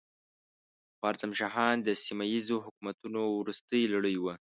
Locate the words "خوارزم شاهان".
0.97-1.75